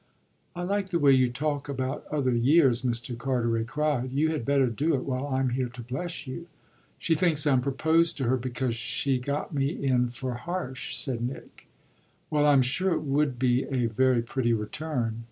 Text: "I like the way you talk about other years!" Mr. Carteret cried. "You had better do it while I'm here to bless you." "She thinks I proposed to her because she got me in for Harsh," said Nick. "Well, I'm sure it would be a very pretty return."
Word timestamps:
"I 0.55 0.63
like 0.63 0.89
the 0.89 0.97
way 0.97 1.11
you 1.11 1.29
talk 1.29 1.69
about 1.69 2.07
other 2.09 2.33
years!" 2.33 2.81
Mr. 2.81 3.15
Carteret 3.15 3.67
cried. 3.67 4.11
"You 4.11 4.29
had 4.31 4.45
better 4.45 4.65
do 4.65 4.95
it 4.95 5.03
while 5.03 5.27
I'm 5.27 5.49
here 5.49 5.69
to 5.69 5.83
bless 5.83 6.25
you." 6.25 6.47
"She 6.97 7.13
thinks 7.13 7.45
I 7.45 7.55
proposed 7.57 8.17
to 8.17 8.23
her 8.23 8.35
because 8.37 8.75
she 8.75 9.19
got 9.19 9.53
me 9.53 9.69
in 9.69 10.09
for 10.09 10.33
Harsh," 10.33 10.95
said 10.95 11.21
Nick. 11.21 11.67
"Well, 12.31 12.47
I'm 12.47 12.63
sure 12.63 12.93
it 12.93 13.03
would 13.03 13.37
be 13.37 13.65
a 13.65 13.85
very 13.85 14.23
pretty 14.23 14.53
return." 14.53 15.19